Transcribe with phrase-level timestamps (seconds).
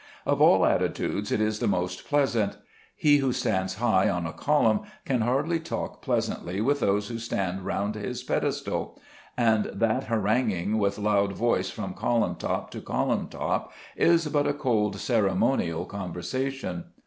[0.25, 2.57] Of all attitudes it is the most pleasant.
[2.95, 7.61] He who stands high on a column can hardly talk pleasantly with those who stand
[7.61, 8.99] round his pedestal;
[9.37, 14.55] and that haranguing with loud voice from column top to column top is but a
[14.55, 16.85] cold ceremonial conversation.